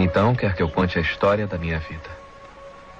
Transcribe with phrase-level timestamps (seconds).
[0.00, 2.08] Então, quer que eu conte a história da minha vida?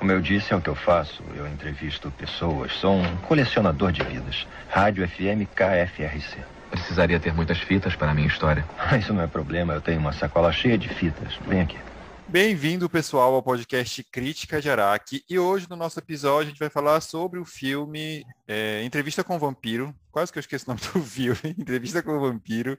[0.01, 1.23] Como eu disse, é o que eu faço.
[1.33, 2.73] Eu entrevisto pessoas.
[2.73, 4.49] Sou um colecionador de vidas.
[4.69, 6.39] Rádio FM KFRC.
[6.69, 8.65] Precisaria ter muitas fitas para a minha história.
[8.99, 9.75] Isso não é problema.
[9.75, 11.39] Eu tenho uma sacola cheia de fitas.
[11.47, 11.79] Vem aqui.
[12.27, 15.23] Bem-vindo, pessoal, ao podcast Crítica de Araque.
[15.31, 19.37] E hoje, no nosso episódio, a gente vai falar sobre o filme é, Entrevista com
[19.37, 19.95] o Vampiro.
[20.11, 21.55] Quase que eu esqueço o nome do filme.
[21.57, 22.77] Entrevista com o Vampiro.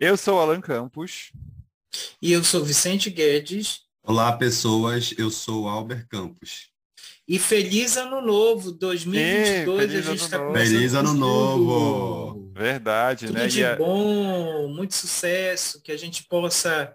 [0.00, 1.32] Eu sou Alan Campos.
[2.20, 3.80] E eu sou Vicente Guedes.
[4.02, 5.12] Olá, pessoas.
[5.18, 6.70] Eu sou Albert Campos.
[7.28, 9.90] E feliz ano novo, 2022.
[9.90, 12.52] Sim, a gente está Feliz ano novo.
[12.54, 13.46] Verdade, Tudo né?
[13.48, 16.94] de E a- bom, muito sucesso, que a gente possa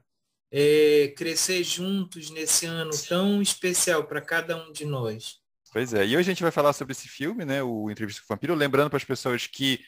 [0.52, 5.36] é, crescer juntos nesse ano tão especial para cada um de nós.
[5.72, 8.34] Pois é, e hoje a gente vai falar sobre esse filme, né, o Entrevista com
[8.34, 9.80] o Vampiro, lembrando para as pessoas que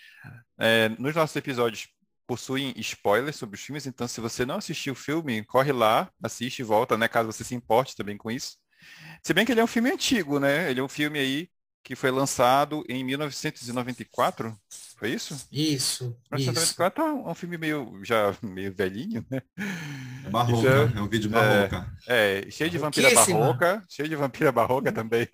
[0.58, 1.88] é, nos nossos episódios
[2.28, 6.60] possuem spoilers sobre os filmes, então se você não assistiu o filme, corre lá, assiste
[6.60, 8.58] e volta, né, caso você se importe também com isso.
[9.24, 11.50] Se bem que ele é um filme antigo, né, ele é um filme aí
[11.84, 14.58] que foi lançado em 1994,
[14.98, 15.34] foi isso?
[15.52, 16.16] Isso, isso.
[16.32, 19.42] 1994 é um, é um filme meio, já meio velhinho, né?
[20.26, 20.58] É barroca.
[20.60, 21.92] Então, é um vídeo barroca.
[22.08, 25.28] É, cheio de vampira barroca, cheio de vampira barroca também.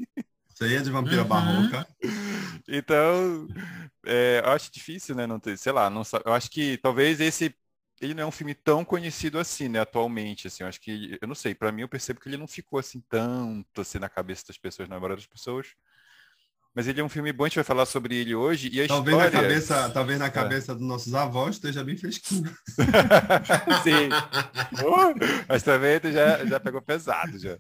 [0.58, 1.28] Cheia de vampira Uhum.
[1.28, 1.88] barroca.
[2.72, 3.48] Então,
[4.06, 5.26] é, eu acho difícil, né?
[5.26, 7.56] Não ter, sei lá, não, eu acho que talvez esse
[8.02, 11.28] ele não é um filme tão conhecido assim, né, atualmente, assim, eu acho que, eu
[11.28, 14.46] não sei, pra mim eu percebo que ele não ficou assim tanto assim na cabeça
[14.48, 15.68] das pessoas, na maioria das pessoas.
[16.74, 18.88] Mas ele é um filme bom, a gente vai falar sobre ele hoje e a
[18.88, 19.48] Talvez na história...
[19.50, 22.50] cabeça, talvez na cabeça dos nossos avós esteja bem fresquinho.
[23.84, 24.08] Sim.
[24.86, 27.58] Uh, mas também tu já, já pegou pesado já.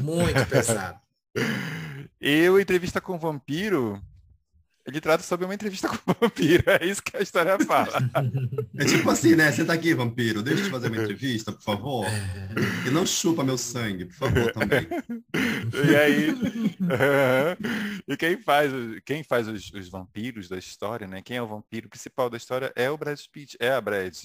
[0.00, 1.00] Muito pesado.
[2.24, 4.00] E o Entrevista com o Vampiro,
[4.86, 7.92] ele trata sobre uma entrevista com o vampiro, é isso que a história fala.
[8.78, 9.52] É tipo assim, né?
[9.52, 10.42] Senta aqui, vampiro.
[10.42, 12.06] Deixa eu te fazer uma entrevista, por favor.
[12.86, 14.86] E não chupa meu sangue, por favor, também.
[15.72, 16.34] E aí,
[18.08, 18.72] e quem faz,
[19.04, 21.22] quem faz os, os vampiros da história, né?
[21.22, 24.16] Quem é o vampiro principal da história é o Brad Pitt, é a Brad.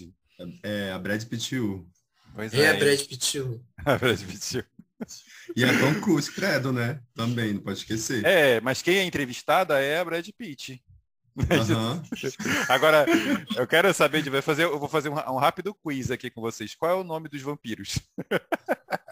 [0.63, 1.55] É a Brad Pitt.
[2.35, 3.39] Pois É a Brad Pitt.
[3.85, 4.65] a Brad Pitt.
[5.55, 6.99] E a Tom Cruise, credo, né?
[7.13, 8.25] Também, não pode esquecer.
[8.25, 10.81] É, mas quem é entrevistada é a Brad Pitt.
[11.51, 12.01] Aham.
[12.67, 13.05] Agora,
[13.55, 16.41] eu quero saber de vai fazer, eu vou fazer um, um rápido quiz aqui com
[16.41, 16.73] vocês.
[16.73, 17.99] Qual é o nome dos vampiros?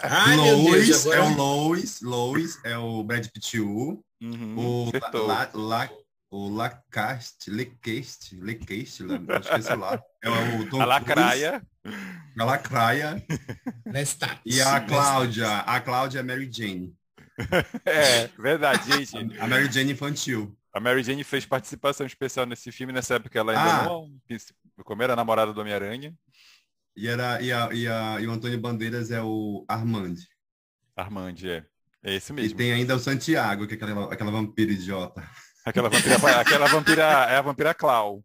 [0.01, 1.17] Ai, meu Deus, Lois agora...
[1.17, 3.59] é o Lois, Lois é o Brad Pitt.
[3.59, 4.05] Uhum,
[4.57, 5.27] O acertou.
[5.27, 5.89] La, la,
[6.35, 10.01] o Lacaste, Lequeste, Lequeste, que esse lá.
[10.21, 11.65] É o Tom a Lacraia.
[11.81, 11.99] Cruise,
[12.37, 13.25] a Lacraia.
[13.85, 14.41] Lestat.
[14.45, 16.93] E a Cláudia, a Cláudia é Mary Jane.
[17.85, 19.39] É, verdade, gente.
[19.39, 20.57] A Mary Jane infantil.
[20.73, 23.83] A Mary Jane fez participação especial nesse filme, nessa época ela ainda Ah.
[23.85, 24.11] não,
[24.83, 26.13] como era namorada do Homem-Aranha.
[26.97, 30.15] E, era, e, a, e, a, e o Antônio Bandeiras é o Armand.
[30.97, 31.65] Armand, é.
[32.03, 32.57] É esse E mesmo.
[32.57, 35.21] tem ainda o Santiago, que é aquela, aquela vampira idiota.
[35.65, 38.23] Aquela vampira, aquela vampira, é a vampira Clau.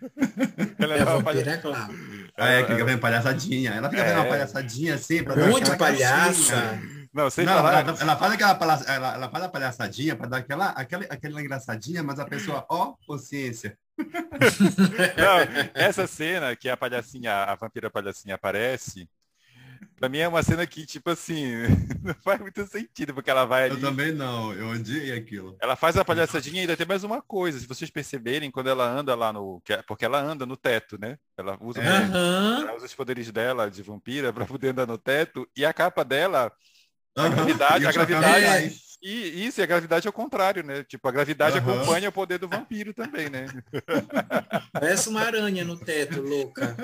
[0.78, 1.94] Ela É a uma vampira, é claro.
[2.36, 3.70] Ah, é, que fica vendo palhaçadinha.
[3.72, 4.20] Ela fica vendo É.
[4.20, 5.24] uma palhaçadinha assim.
[5.24, 6.78] Pra dar Muito palhaça.
[7.12, 7.80] Não, sem Não, falar.
[7.80, 11.40] ela, ela faz aquela palha- ela, ela faz a palhaçadinha para dar aquela, aquela, aquela
[11.40, 13.76] engraçadinha, mas a pessoa, ó, consciência.
[15.16, 19.08] Não, essa cena que a palhacinha, a vampira palhacinha aparece,
[19.96, 21.52] pra mim é uma cena que, tipo assim,
[22.02, 25.56] não faz muito sentido, porque ela vai Eu ali, também não, eu odiei aquilo.
[25.60, 28.88] ela faz a palhaçadinha e ainda tem mais uma coisa, se vocês perceberem, quando ela
[28.88, 29.62] anda lá no.
[29.68, 31.16] é- Porque ela anda no teto, né?
[31.36, 32.62] Ela usa, É.
[32.62, 36.04] ela usa os poderes dela de vampira pra poder andar no teto, e a capa
[36.04, 36.52] dela,
[37.16, 38.80] A Aham, gravidade- a gravidade-.
[39.02, 40.84] E isso, e a gravidade é o contrário, né?
[40.84, 41.72] Tipo, a gravidade Aham.
[41.72, 43.46] acompanha o poder do vampiro também, né?
[44.72, 46.76] Parece uma aranha no teto, louca.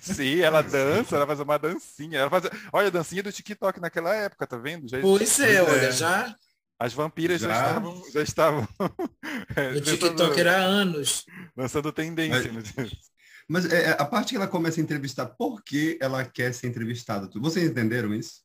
[0.00, 2.18] Sim, ela dança, ela faz uma dancinha.
[2.20, 4.88] Ela faz, olha, a dancinha do TikTok naquela época, tá vendo?
[4.88, 6.34] Já, Pois é, olha, já
[6.78, 7.54] as vampiras já, Já?
[7.68, 8.68] estavam, já estavam
[9.56, 11.24] é, no TikTok era há anos.
[11.56, 12.52] lançando tendência.
[12.52, 12.62] né?
[13.48, 17.30] Mas é, a parte que ela começa a entrevistar, por que ela quer ser entrevistada?
[17.40, 18.42] Vocês entenderam isso?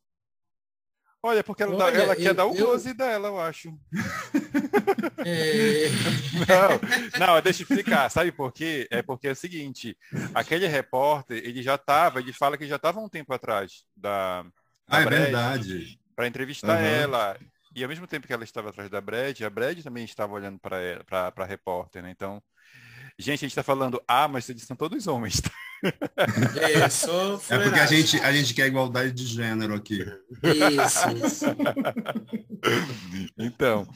[1.24, 3.72] Olha, porque ela, dá- Olha, ela quer eu- dar o eu- close dela, eu acho.
[5.24, 5.88] É,
[7.18, 8.10] Não, não, deixa eu explicar.
[8.10, 8.88] Sabe por quê?
[8.90, 9.96] É porque é o seguinte,
[10.34, 14.44] aquele repórter, ele já estava, ele fala que já estava um tempo atrás da,
[14.88, 15.98] Ah, é verdade.
[16.16, 16.84] para entrevistar Aham.
[16.86, 17.38] ela.
[17.74, 20.58] E ao mesmo tempo que ela estava atrás da Brad, a Brad também estava olhando
[20.58, 22.10] para para a repórter, né?
[22.10, 22.42] Então,
[23.22, 25.40] gente, a gente está falando, ah, mas eles são todos homens.
[25.40, 25.50] tá?
[26.60, 30.00] é só É porque a gente, a gente quer igualdade de gênero aqui.
[30.42, 31.46] Isso, isso.
[33.38, 33.86] então,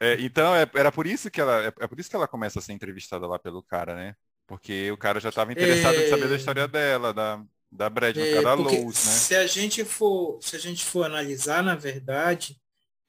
[0.00, 2.58] é, então é- era por isso que ela é, é por isso que ela começa
[2.58, 4.14] a ser entrevistada lá pelo cara, né?
[4.46, 6.36] Porque o cara já estava interessado em saber da É.
[6.36, 9.12] história dela, da Da Brad, no É, cara porque Lowe's, né?
[9.12, 12.56] se a gente for, se a gente for analisar, na verdade,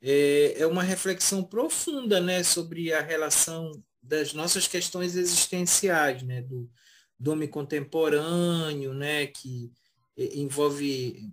[0.02, 3.72] é, é uma reflexão profunda, né, sobre a relação
[4.10, 6.70] das nossas questões existenciais, né, do,
[7.18, 9.72] do homem contemporâneo, né, que
[10.18, 11.32] envolve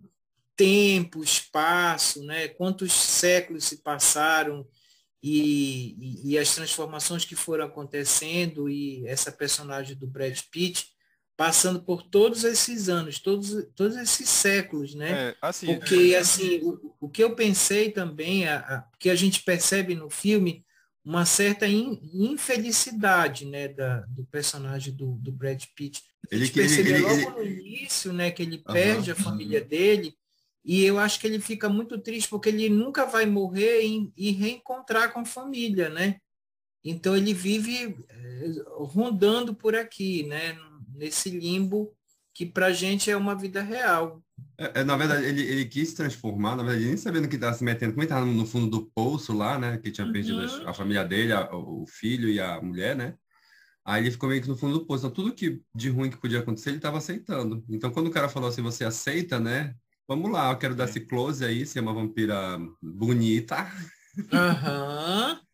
[0.54, 4.66] tempo, espaço, né, quantos séculos se passaram
[5.22, 10.94] e, e, e as transformações que foram acontecendo e essa personagem do Brad Pitt
[11.36, 15.28] passando por todos esses anos, todos, todos esses séculos, né?
[15.28, 19.42] É, assim, Porque, assim, o, o que eu pensei também, a, a, que a gente
[19.42, 20.64] percebe no filme,
[21.06, 26.02] uma certa in, infelicidade, né, da, do personagem do, do Brad Pitt.
[26.30, 29.14] A Ele gente que- ele- percebe ele- logo no início, né, que ele perde a
[29.14, 30.14] família dele,
[30.64, 34.32] e eu acho que ele fica muito triste, porque ele nunca vai morrer e, e
[34.32, 36.16] reencontrar com a família, né?
[36.84, 40.58] Então ele vive eh, rondando por aqui, né,
[40.92, 41.92] nesse limbo
[42.36, 44.22] que pra gente é uma vida real.
[44.58, 47.54] É, é, na verdade, ele, ele quis se transformar, na verdade, nem sabendo que estava
[47.56, 49.78] se metendo, como ele estava no fundo do poço lá, né?
[49.78, 50.68] Que tinha perdido Uhum.
[50.68, 53.14] a, família dele, a- o filho e a mulher, né?
[53.86, 55.06] Aí ele ficou meio que no fundo do poço.
[55.06, 57.64] Então, tudo que de ruim que podia acontecer, ele estava aceitando.
[57.70, 59.74] Então, quando o cara falou assim, você aceita, né?
[60.06, 63.66] Vamos lá, eu quero dar esse close aí, ser uma vampira bonita.
[64.30, 65.40] Aham.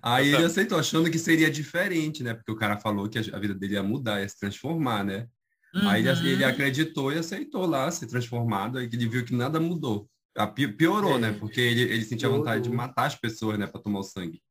[0.00, 2.32] Aí ele aceitou, achando que seria diferente, né?
[2.34, 5.26] Porque o cara falou que a a vida dele ia mudar, ia se transformar, né?
[5.74, 6.26] Aí ele, Uhum.
[6.26, 10.08] ele acreditou e aceitou lá ser transformado, aí que ele viu que nada mudou.
[10.36, 11.18] A pi- Piorou, É.
[11.18, 11.32] né?
[11.32, 12.86] Porque ele, ele sentia vontade de Piorou.
[12.86, 13.66] matar as pessoas, né?
[13.66, 14.42] Para tomar o sangue.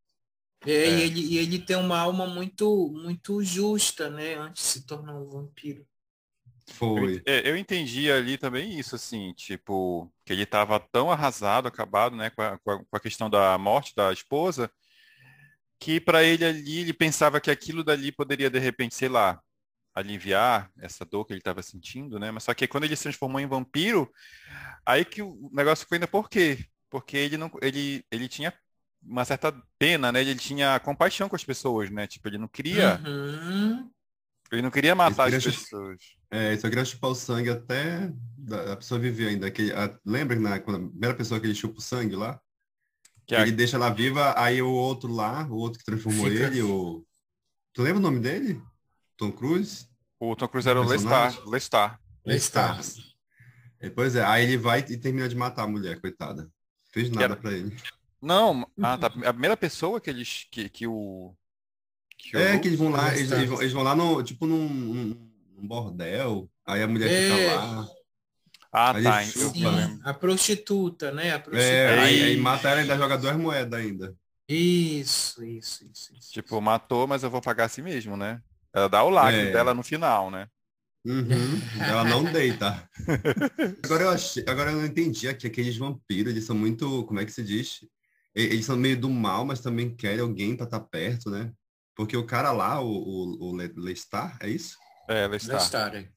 [0.66, 0.90] É, É.
[1.00, 4.36] E, ele, e ele tem uma alma muito, muito justa, né?
[4.36, 5.86] Antes de se tornar um vampiro.
[6.68, 7.14] Eu, Foi.
[7.16, 12.16] ent- é, eu entendi ali também isso, assim, tipo, que ele estava tão arrasado, acabado,
[12.16, 14.70] né, com a, com a- com a questão da morte da esposa,
[15.80, 19.42] que para ele ali, ele pensava que aquilo dali poderia, de repente, sei lá,
[20.00, 22.32] aliviar essa dor que ele estava sentindo, né?
[22.32, 24.12] Mas só que quando ele se transformou em vampiro,
[24.86, 26.66] aí que o negócio ficou ainda por quê?
[26.90, 28.54] Porque ele não, ele, ele tinha
[29.02, 30.22] uma certa pena, né?
[30.22, 32.08] Ele tinha compaixão com as pessoas, né?
[32.08, 33.90] Tipo, ele não queria, Uhum.
[34.52, 35.98] ele não queria matar as Ele queria- pessoas.
[36.32, 39.50] É, só queria chupar o sangue até da- a pessoa viver ainda.
[39.50, 42.40] Que, a- lembra que na, quando a primeira pessoa que ele chupa o sangue lá?
[43.26, 46.28] Que é a- Ele deixa ela viva, aí o outro lá, o outro que transformou
[46.30, 47.06] Fica- ele, o.
[47.74, 48.62] Tu lembra o nome dele?
[49.18, 49.88] Tom Cruise?
[50.20, 50.84] O Tom Cruise era o?
[50.84, 51.48] Lestar.
[51.48, 52.00] Lestar.
[52.26, 52.80] Lestar.
[53.80, 56.50] É, Pois é, aí ele vai e termina de matar a mulher, coitada.
[56.92, 57.76] Fez nada era- pra ele.
[58.22, 59.08] Não, ah, tá.
[59.08, 61.34] A primeira pessoa que eles que, que o
[62.18, 64.46] que É, o- que eles vão lá, eles, eles vão, eles vão lá no, tipo
[64.46, 65.30] num, num-
[65.62, 67.50] bordel, aí a mulher É.
[67.50, 67.88] fica lá.
[68.72, 69.20] Ah, Aí tá.
[69.72, 70.00] lembro.
[70.04, 71.32] A prostituta, né?
[71.34, 71.74] A prostituta.
[71.74, 74.16] É, aí, Aí- aí mata ela e ainda joga duas moedas ainda.
[74.48, 76.32] Isso, isso, isso, isso.
[76.34, 78.42] Tipo, matou, mas eu vou pagar a si mesmo, né?
[78.74, 79.52] Ela dá o lacre É.
[79.52, 80.48] dela no final, né?
[81.06, 82.88] Uhum, ela não deita.
[83.84, 87.26] Agora eu achei, agora eu não entendi aqui, aqueles vampiros, eles são muito, como é
[87.26, 87.80] que se diz?
[88.36, 91.52] Eles são meio do mal, mas também querem alguém pra estar perto, né?
[91.96, 94.78] Porque o cara lá, o, o, o Le- Lestar, é isso?
[95.10, 95.56] É, Lestar.
[95.56, 96.10] Lestar, é.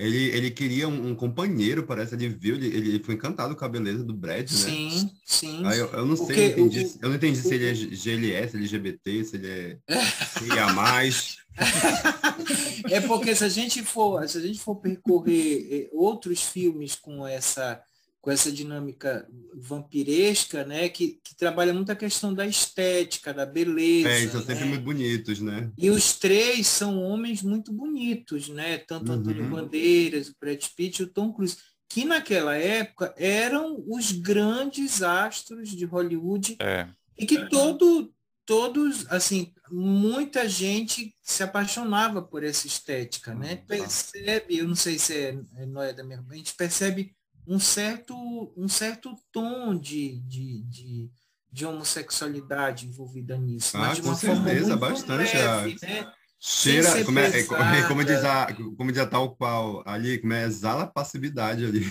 [0.00, 3.68] Ele, ele queria um, um companheiro, parece, ele viu, ele, ele foi encantado com a
[3.68, 4.56] beleza do Brad, né?
[4.56, 5.60] Sim, sim.
[5.66, 7.66] Aí eu, eu não sei, Porque eu não entendi, o- eu não entendi se ele
[7.68, 9.78] é GLS, LGBT, se ele é
[10.38, 11.36] CIA mais.
[12.90, 17.26] É porque se a gente for, se a gente for percorrer eh, outros filmes com
[17.26, 17.80] essa
[18.20, 24.10] com essa dinâmica vampiresca, né, que, que trabalha muito a questão da estética, da beleza.
[24.10, 24.70] É, eles são sempre né?
[24.70, 25.70] muito bonitos, né?
[25.78, 28.78] E os três são homens muito bonitos, né?
[28.78, 29.50] Tanto Antônio Uhum.
[29.50, 31.56] Bandeiras, o Brad Pitt e o Tom Cruise,
[31.88, 36.88] que naquela época eram os grandes astros de Hollywood É.
[37.18, 38.12] e que todo,
[38.44, 43.52] todos, assim, muita gente se apaixonava por essa estética, né?
[43.52, 43.66] Uhum.
[43.66, 47.14] Percebe, eu não sei se é, é nóia da minha, a gente percebe
[47.50, 48.14] um certo,
[48.56, 51.10] um certo tom de, de, de,
[51.50, 53.76] de homossexualidade envolvida nisso.
[53.76, 56.12] Ah, mas de com uma forma certeza, muito bastante, leve, a- né?
[56.42, 57.44] Cheira, como, é, é,
[57.86, 58.46] como, diz a,
[58.78, 61.84] como diz a tal qual ali, como é, exala a passividade ali.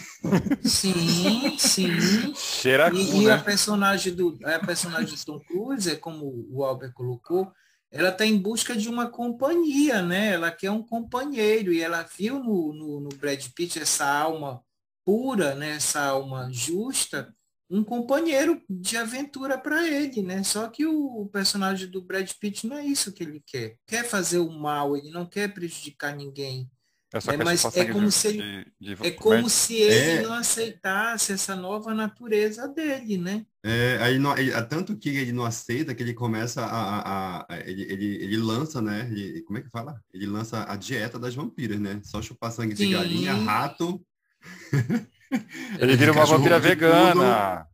[0.64, 2.34] Sim, sim.
[2.36, 3.44] Cheira E, cu, e a né?
[3.44, 7.52] personagem do a personagem de Tom Cruise, é como o Albert colocou,
[7.92, 10.34] ela está em busca de uma companhia, né?
[10.34, 14.64] Ela quer um companheiro e ela viu no, no, no Brad Pitt essa alma
[15.10, 15.72] pura, né?
[15.72, 17.34] Essa alma justa,
[17.68, 20.44] um companheiro de aventura para ele, né?
[20.44, 23.76] Só que o personagem do Brad Pitt não é isso que ele quer.
[23.88, 26.70] Quer fazer o mal, ele não quer prejudicar ninguém.
[27.12, 30.20] É, É, mas é como de- se ele- de- de- É como como se ele
[30.20, 30.22] É.
[30.22, 33.44] não aceitasse essa nova natureza dele, né?
[33.66, 37.60] É, aí não, ele- tanto que ele não aceita que ele começa a, a- a-
[37.66, 39.10] ele, ele, ele lança, né?
[39.12, 40.00] ele- como é que fala?
[40.14, 42.00] Ele lança a dieta das vampiras, né?
[42.04, 42.92] Só chupar sangue de Sim.
[42.92, 44.00] galinha, rato.
[45.80, 47.66] Ele vira uma vampira vegana.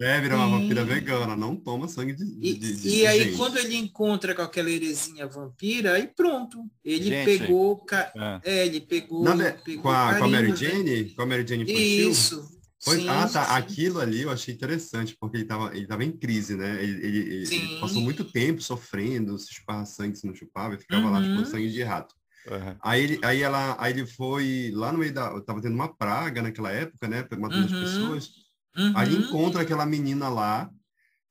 [0.00, 0.50] É, vira uma Sim.
[0.62, 3.36] vampira vegana, não toma sangue de, de, E, de- e aí, gente.
[3.36, 6.58] quando ele encontra com aquela heresinha vampira, aí pronto.
[6.84, 7.24] Ele Gente.
[7.38, 7.76] pegou.
[7.84, 8.12] ca-
[8.44, 8.62] É.
[8.62, 9.22] É, ele pegou.
[9.22, 10.56] Não, né, pegou com, a, com a carinho, Mary né?
[10.56, 11.04] Jane?
[11.10, 12.10] Com a Mary Jane infantil?
[12.10, 12.50] Isso.
[12.82, 13.44] Foi- Sim, ah, tá.
[13.44, 13.52] sim.
[13.52, 16.82] Aquilo ali eu achei interessante, porque ele tava, ele tava em crise, né?
[16.82, 21.08] Ele, ele- ele- passou muito tempo sofrendo, se chupava sangue, se não chupava, e ficava
[21.10, 21.24] lá Uhum.
[21.26, 22.12] chupando sangue de rato.
[22.50, 22.76] Uhum.
[22.82, 26.42] Aí ele, aí ela, aí ele foi lá no meio da, tava tendo uma praga
[26.42, 27.24] naquela época, né?
[27.38, 27.80] Matando as Uhum.
[27.80, 28.30] pessoas.
[28.76, 28.92] Uhum.
[28.96, 30.68] Aí ele encontra aquela menina lá,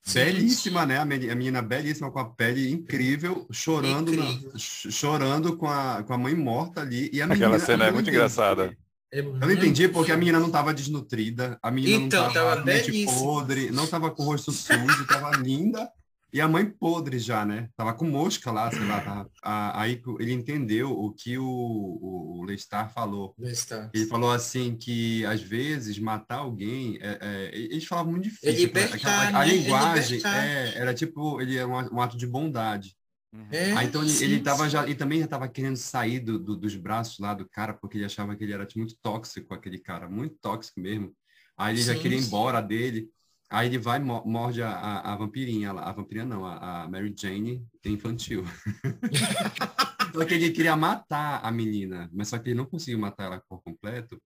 [0.03, 0.19] Sim.
[0.19, 0.99] belíssima, né?
[0.99, 4.57] A meni- a menina belíssima com a pele incrível, chorando, na- Incrível.
[4.57, 7.09] ch- chorando com a, com a mãe morta ali.
[7.11, 8.17] E a Aquela menina, cena é eu não muito entendi.
[8.17, 8.77] engraçada.
[9.11, 12.65] Eu não entendi porque a menina não estava desnutrida, a menina Então, não tava, tava
[12.65, 13.19] mente belíssima.
[13.19, 15.91] podre, não tava com o rosto sujo, tava linda.
[16.33, 17.69] E a mãe podre já, né?
[17.75, 19.01] Tava com mosca lá, sei lá.
[19.01, 23.35] Tava, a- aí ele entendeu o que o, o, o Lestar falou.
[23.39, 23.89] Está.
[23.93, 28.51] Ele falou assim que às vezes matar alguém, é, é, eles falavam muito difícil.
[28.51, 29.51] É libertar, a né?
[29.51, 32.95] É linguagem é, era tipo, ele era um, um ato de bondade.
[33.33, 33.47] Uhum.
[33.51, 36.37] É, Aí, então ele, sim, ele tava já, e também já estava querendo sair do,
[36.39, 39.79] do- dos braços lá do cara, porque ele achava que ele era muito tóxico, aquele
[39.79, 41.13] cara, muito tóxico mesmo.
[41.57, 43.09] Aí ele já Sim, queria ir embora dele.
[43.51, 45.83] Aí ele vai e mo- morde a, a, a vampirinha lá.
[45.83, 48.43] A vampirinha não, a, a Mary Jane infantil.
[50.13, 53.43] só que ele queria matar a menina, mas só que ele não conseguiu matar ela
[53.49, 54.21] por completo.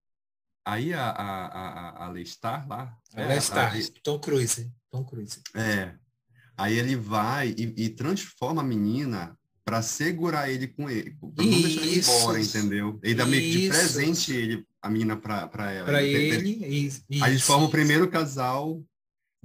[0.68, 2.96] Aí a, a, a, a- a Lestar lá.
[3.14, 3.68] Ela é, está.
[3.68, 4.72] a- Tom Cruise.
[4.92, 5.40] Tom Cruise.
[5.56, 5.94] é.
[6.58, 11.62] Aí ele vai e, e transforma a menina para segurar ele com ele, para não
[11.62, 13.00] deixar ele embora, entendeu?
[13.04, 15.86] Ele dá meio que de presente ele, a menina para ela.
[15.86, 16.66] Para Ele- ele.
[16.86, 18.82] isso, Aí eles formam o primeiro casal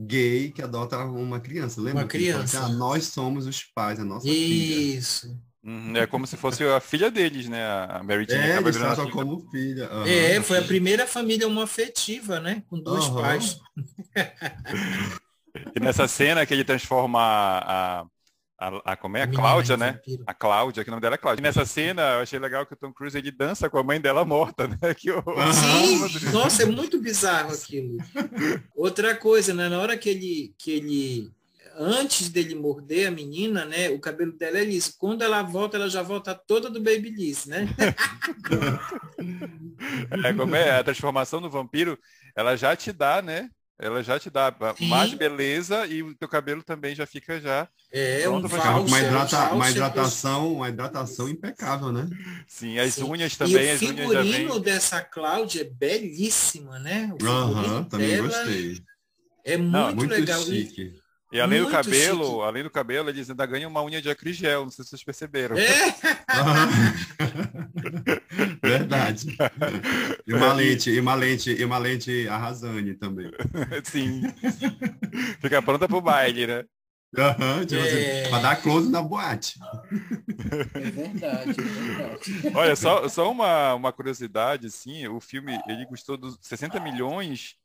[0.00, 1.80] gay que adota uma criança.
[1.80, 2.02] Lembra?
[2.04, 2.58] Uma fala criança.
[2.64, 4.74] assim, ah, nós somos os pais, a nossa filha.
[4.98, 5.38] Isso.
[5.62, 5.94] Uhum.
[5.94, 7.62] É como se fosse a filha deles, né?
[7.62, 9.12] A Mary Jane É, acaba eles virando filha.
[9.12, 9.86] como filha.
[9.88, 10.08] Aham.
[10.08, 12.62] É, foi a primeira família homoafetiva, né?
[12.68, 13.20] Com dois Aham.
[13.20, 13.56] pais.
[15.74, 18.06] E nessa cena que ele transforma a,
[18.60, 19.22] a, a como é?
[19.22, 19.92] A Cláudia, né?
[19.92, 20.22] vampiro.
[20.26, 21.40] A Cláudia, que o nome dela é Cláudia.
[21.40, 23.98] E nessa cena, eu achei legal que o Tom Cruise ele dança com a mãe
[23.98, 24.76] dela morta, né?
[25.00, 25.22] Que o...
[25.52, 27.96] Sim, nossa, é muito bizarro aquilo.
[28.76, 29.68] Outra coisa, né?
[29.70, 31.30] Na hora que ele, que ele,
[31.74, 33.88] antes dele morder a menina, né?
[33.88, 34.94] O cabelo dela é liso.
[34.98, 37.66] Quando ela volta, ela já volta toda do Babyliss, né?
[40.24, 41.98] É, como é a transformação do vampiro,
[42.36, 43.48] ela já te dá, né?
[43.82, 44.88] Ela já te dá Sim.
[44.88, 47.66] mais beleza e o teu cabelo também já fica já.
[47.90, 52.06] É Pronto um uma, um hidrata- uma hidratação, uma hidratação impecável, né?
[52.46, 53.04] Sim, as Sim.
[53.04, 54.62] unhas E também, o as unhas já figurino vem.
[54.62, 57.10] dessa Cláudia é belíssima, né?
[57.14, 58.82] O também gostei.
[59.44, 60.42] É muito, Não, Muito legal.
[60.42, 61.00] E- chique.
[61.32, 62.42] E além do muito cabelo, chique.
[62.42, 65.56] além do cabelo, eles ainda ganham uma unha de acrigel, não sei se vocês perceberam.
[65.56, 65.94] É,
[69.14, 69.36] Verdade.
[70.26, 73.30] E uma lente, e uma lente, e uma lente arrasane também.
[73.84, 74.22] Sim.
[75.40, 76.64] Fica pronta pro baile, né?
[77.66, 78.22] Tipo É.
[78.22, 79.58] assim, pra dar close na boate.
[80.74, 82.24] é verdade, é verdade.
[82.54, 87.56] Olha, só, só uma, uma curiosidade, assim, o filme, ele custou dos 60 milhões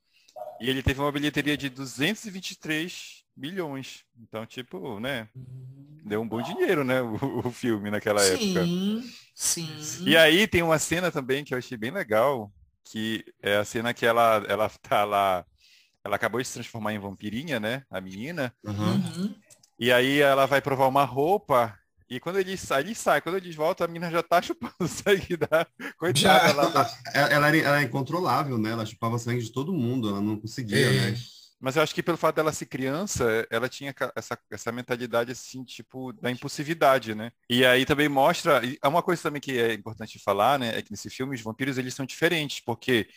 [0.60, 4.04] e ele teve uma bilheteria de 223 milhões.
[4.22, 5.28] Então, tipo, né,
[6.06, 8.68] deu um bom dinheiro, né, o, o filme naquela época.
[9.36, 10.10] Sim, sim.
[10.10, 12.52] E aí tem uma cena também que eu achei bem legal,
[12.86, 15.46] que é a cena que ela, ela tá lá,
[16.04, 18.94] ela acabou de se transformar em vampirinha, né, a menina, Aham.
[18.94, 19.36] Uhum.
[19.80, 21.78] e aí ela vai provar uma roupa,
[22.10, 25.36] e quando ele sai, ele sai, quando eles voltam, a menina já tá chupando sangue
[25.36, 25.66] da
[25.98, 26.54] coitada Já.
[26.54, 28.70] da- Ela, ela era, ela era incontrolável, né?
[28.72, 31.12] Ela chupava sangue de todo mundo, ela não conseguia, É.
[31.12, 31.18] né?
[31.66, 35.64] Mas eu acho que pelo fato dela ser criança, ela tinha essa, essa mentalidade assim,
[35.64, 37.32] tipo, da impulsividade, né?
[37.50, 40.78] E aí também mostra, é uma coisa também que é importante falar, né?
[40.78, 43.08] É que nesse filme os vampiros eles são diferentes, porque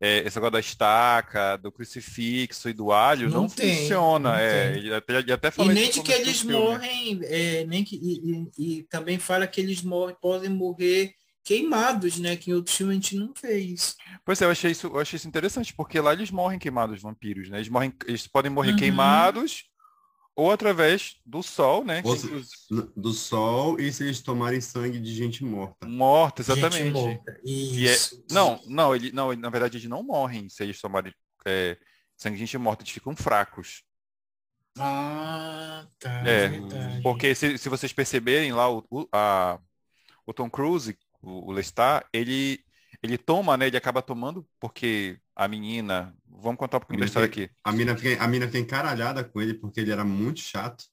[0.00, 4.30] é, esse negócio da estaca, do crucifixo e do alho não, Não tem, funciona.
[4.30, 8.78] não é, até, até E nem de que eles morrem, é, nem que, e, e-
[8.80, 11.14] e também fala que eles morrem, podem morrer
[11.46, 12.36] queimados, né?
[12.36, 13.96] Que em outros filmes a gente não fez.
[14.24, 17.02] Pois é, eu achei isso, eu achei isso interessante, porque lá eles morrem queimados, os
[17.02, 17.58] vampiros, né?
[17.58, 18.76] Eles morrem, eles podem morrer Uhum.
[18.78, 19.64] queimados
[20.34, 22.02] ou através do sol, né?
[22.02, 25.86] se- Do sol e se eles tomarem sangue de gente morta.
[25.86, 26.92] Morta, Gente exatamente.
[26.92, 27.40] morta.
[27.44, 28.24] E é- Isso.
[28.30, 31.14] Não, não, ele, não, na verdade eles não morrem se eles tomarem
[31.46, 31.78] é,
[32.16, 33.82] sangue de gente morta, eles ficam fracos.
[34.78, 36.10] Ah, tá.
[36.26, 37.02] É, verdade.
[37.02, 39.58] Porque se, se vocês perceberem lá, o, o- a-
[40.26, 42.60] o Tom Cruise, o, o Lestat, ele,
[43.02, 43.66] ele toma, né?
[43.66, 46.14] Ele acaba tomando porque a menina.
[46.28, 47.50] Vamos contar um pouquinho da história aqui.
[47.64, 50.84] A mina, fica, a mina fica encaralhada com ele porque ele era muito chato.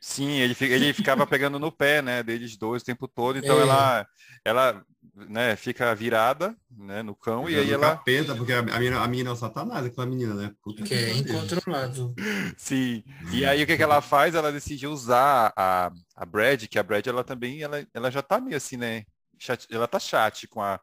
[0.00, 3.62] Sim, ele, ele ficava pegando no pé, né, deles dois o tempo todo, então É.
[3.62, 4.06] ela,
[4.44, 4.84] ela,
[5.14, 9.06] né, fica virada, né, no cão, e aí ela, Capeta, porque a, a, mina, a
[9.06, 10.52] menina é o satanás, aquela menina, né?
[10.60, 12.12] Puta Que é incontrolável.
[12.56, 14.34] sim, e aí o que que ela faz?
[14.34, 18.40] Ela decide usar a, a Brad, que a Brad, ela também, ela, ela já tá
[18.40, 19.04] meio assim, né,
[19.44, 20.80] chate- ela tá chate com a,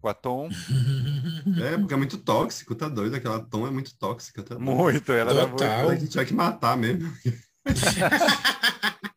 [0.00, 0.48] com a Tom,
[1.62, 3.16] É, porque é muito tóxico, tá doido?
[3.16, 4.42] Aquela tom é muito tóxica.
[4.42, 5.88] Tá muito, ela muito, Total.
[5.90, 7.12] A gente vai que matar mesmo.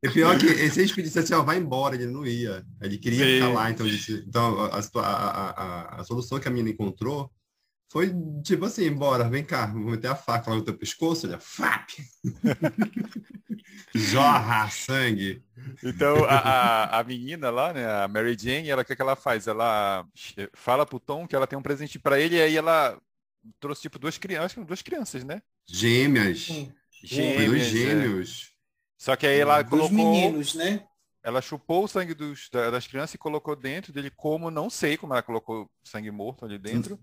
[0.04, 2.66] E pior que se eles pedissem assim, ó, vai embora, ele não ia.
[2.82, 3.34] Ele queria Sim.
[3.36, 7.32] ficar lá, então, disse- então a, a, a, a, a solução que a menina encontrou
[7.92, 8.10] foi
[8.42, 11.90] tipo assim, bora, vem cá, vou meter a faca lá no teu pescoço, olha, fap!
[13.94, 15.44] Jorra sangue.
[15.84, 19.18] Então, a, a, a menina lá, né, a Mary Jane, ela o que, que ela
[19.18, 19.46] faz?
[19.46, 20.08] Ela
[20.54, 22.98] fala pro Tom que ela tem um presente para ele e aí ela
[23.60, 25.42] trouxe tipo duas crianças, duas crianças, né?
[25.70, 26.48] Gêmeas.
[26.48, 27.60] Dos é.
[27.60, 28.54] gêmeos.
[28.98, 30.86] Só que aí ela Dos colocou, meninos, né?
[31.22, 34.96] ela chupou o sangue dos, da- das crianças e colocou dentro dele como, não sei
[34.96, 36.98] como ela colocou sangue morto ali dentro.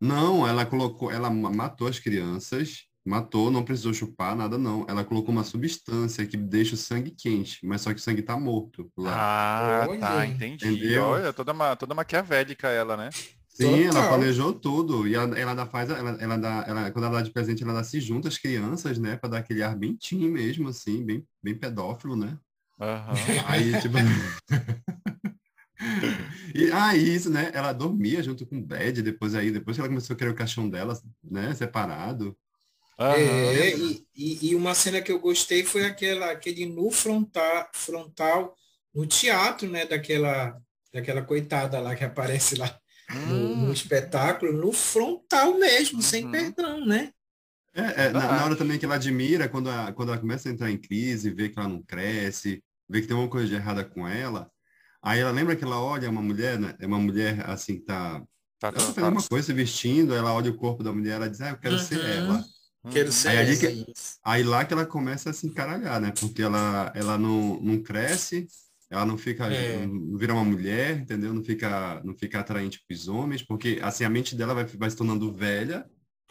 [0.00, 4.86] Não, ela colocou, ela ma- matou as crianças, matou, não precisou chupar nada não.
[4.88, 8.38] Ela colocou uma substância que deixa o sangue quente, mas só que o sangue tá
[8.38, 9.12] morto lá.
[9.12, 10.66] Ah, Olha, tá, entendi.
[10.66, 11.02] entendeu?
[11.02, 13.10] Olha, toda, ma, toda maquiavélica ela, né?
[13.48, 14.08] Sim, ela Total.
[14.10, 15.08] planejou tudo.
[15.08, 17.72] E ela, ela dá faz, ela, ela dá, ela, quando ela dá de presente, ela
[17.72, 19.16] dá se junta as crianças, né?
[19.16, 22.38] Pra dar aquele ar bem teen mesmo, assim, bem, bem pedófilo, né?
[22.80, 23.16] Aham.
[23.46, 23.98] Aí, tipo.
[26.54, 27.50] e, ah, e isso, né?
[27.54, 30.34] Ela dormia junto com o Bad, depois aí, depois que ela começou a querer o
[30.34, 31.54] caixão dela, né?
[31.54, 32.36] Separado.
[32.98, 33.54] Aham.
[33.54, 38.54] É, e, e, e uma cena que eu gostei foi aquela, aquele nu frontal, frontal
[38.94, 39.86] no teatro, né?
[39.86, 40.60] Daquela,
[40.92, 42.78] daquela coitada lá que aparece lá
[43.24, 46.28] no, no Hum, espetáculo, no frontal mesmo, sem Uhum.
[46.28, 47.12] perdão, né?
[47.74, 48.32] É, é, na, Ah.
[48.32, 51.30] na hora também que ela admira, quando, a, quando ela começa a entrar em crise,
[51.30, 54.50] vê que ela não cresce, vê que tem uma coisa de errada com ela,
[55.02, 56.74] aí ela lembra que ela olha uma mulher, né?
[56.80, 58.20] É uma mulher assim que tá.
[58.58, 61.12] tá, Ela tá tá, fazendo uma coisa, se vestindo, ela olha o corpo da mulher,
[61.16, 62.06] ela diz, ah, eu quero ser Uhum.
[62.06, 62.44] ela.
[62.90, 63.86] Quero ser Aí essa que- aí.
[64.24, 66.12] Aí lá que ela começa a se encaralhar, né?
[66.18, 68.46] Porque ela, ela não, não cresce,
[68.88, 69.84] ela não fica, É.
[69.86, 71.34] não vira uma mulher, entendeu?
[71.34, 74.88] Não fica, não fica atraente para os homens, porque assim a mente dela vai, vai
[74.90, 75.84] se tornando velha,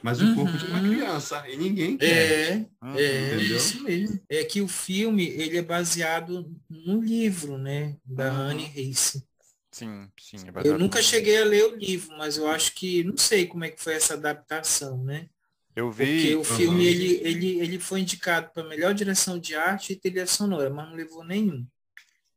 [0.03, 0.89] mas o corpo de uma Uhum.
[0.91, 2.07] criança, e ninguém quer.
[2.09, 2.95] É, Uhum.
[2.99, 3.57] é Entendeu?
[3.57, 4.19] isso mesmo.
[4.29, 8.39] É que o filme ele é baseado no livro, né, da Uhum.
[8.49, 9.23] Anne Rice.
[9.71, 10.37] Sim, sim.
[10.47, 13.63] é Eu nunca cheguei a ler o livro, mas eu acho que não sei como
[13.65, 15.29] é que foi essa adaptação, né?
[15.75, 16.35] Eu Porque vi.
[16.35, 16.89] o filme Uhum.
[16.89, 20.95] ele, ele, ele foi indicado para melhor direção de arte e trilha sonora, mas não
[20.95, 21.65] levou nenhum.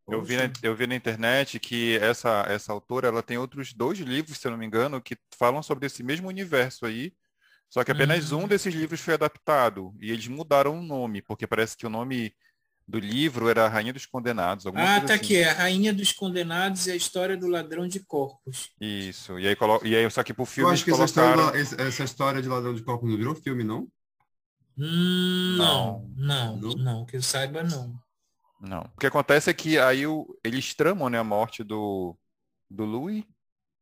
[0.09, 3.99] Eu vi, na, eu vi na internet que essa, essa autora ela tem outros dois
[4.01, 7.13] livros, se eu não me engano, que falam sobre esse mesmo universo aí.
[7.71, 8.45] Só que apenas Uhum.
[8.45, 9.95] um desses livros foi adaptado.
[10.01, 12.35] E eles mudaram o nome, porque parece que o nome
[12.87, 14.67] do livro era Rainha dos Condenados.
[14.67, 15.13] Ah, coisa tá assim.
[15.15, 18.71] aqui, é a Rainha dos Condenados e a história do ladrão de corpos.
[18.81, 19.39] Isso.
[19.39, 19.81] E aí, colo...
[19.85, 21.53] e aí só que pro Eu filme acho eles que essa história, colocaram.
[21.53, 23.87] do- essa- essa história de ladrão de copo não virou filme, não?
[24.77, 26.75] Hum, não, não, Não?
[26.77, 27.95] não, que eu saiba não.
[28.61, 28.81] Não.
[28.95, 30.37] O que acontece é que aí o...
[30.45, 32.17] eles tramam né, a morte do,
[32.69, 33.25] do Louis.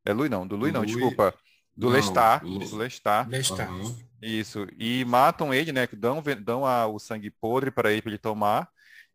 [0.05, 1.35] É Louis não, do Louis não, Louis- desculpa.
[1.79, 1.97] Do Não.
[2.43, 3.29] Lu- Do Lestat.
[3.31, 3.69] Lestat.
[3.71, 3.97] Aham.
[4.21, 4.67] Isso.
[4.77, 5.87] E matam ele, né?
[5.93, 8.69] Dão, dão a- o sangue podre para ele, pra ele tomar.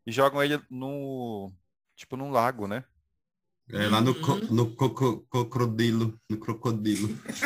[0.07, 1.51] E jogam ele no.
[1.97, 2.85] Tipo num lago, né?
[3.69, 4.47] É lá no, co- Uhum.
[4.51, 7.09] no coco- crocodilo, no crocodilo.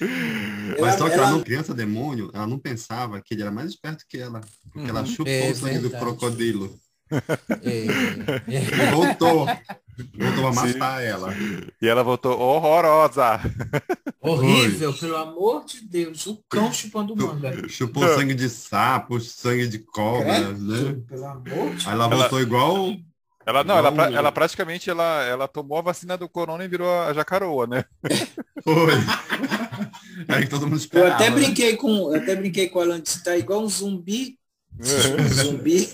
[0.00, 3.50] Mas Ela- só que ela- ela não, criança demônio, ela não pensava que ele era
[3.50, 4.40] mais esperto que ela.
[4.72, 5.06] Porque ela Uhum.
[5.06, 6.04] chupou É o sangue do verdade.
[6.04, 6.78] crocodilo.
[7.62, 7.86] É,
[8.54, 8.86] é.
[8.86, 9.46] E voltou.
[10.16, 11.34] Voltou a matar ela.
[11.82, 13.40] E ela voltou horrorosa.
[14.20, 16.26] Horrível, pelo amor de Deus.
[16.26, 17.68] O cão chupando manga.
[17.68, 20.96] Chupou sangue de sapo, sangue de cobra, né?
[21.08, 22.94] Pelo amor de Aí ela voltou igual.
[23.46, 26.68] Ela não, ela, pra- Igual- ela praticamente ela, ela tomou a vacina do corona e
[26.68, 27.84] virou a jacaroa, né?
[28.62, 28.92] Foi.
[30.28, 31.14] Era que todo mundo Eu esperava.
[31.14, 31.36] até né?
[31.36, 34.38] brinquei com, eu até brinquei com ela antes, tá igual um zumbi.
[34.78, 35.88] Um zumbi.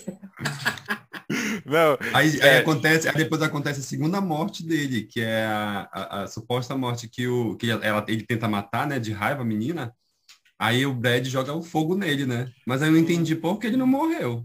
[1.64, 2.50] Não, Aí, É.
[2.50, 6.76] aí acontece, aí depois acontece a segunda morte dele, que é a, a- a suposta
[6.76, 9.94] morte que, o, que ela, ele tenta matar, né, de raiva a menina.
[10.58, 12.50] Aí o Brad joga o fogo nele, né?
[12.66, 14.44] Mas aí eu não entendi por que ele não morreu.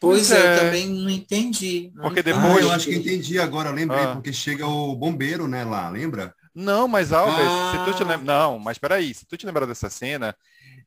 [0.00, 0.54] Pois é, é.
[0.56, 1.90] eu também não entendi.
[1.94, 2.36] Não Porque entendi.
[2.38, 4.12] depois- Ah, eu acho que entendi agora, lembrei, Ah.
[4.14, 6.34] porque chega o bombeiro, né, lá, lembra?
[6.54, 7.36] Não, mas Albert,
[7.72, 8.06] se tu te Ah.
[8.06, 8.24] lembra.
[8.24, 10.34] Não, mas peraí, se tu te lembrar dessa cena,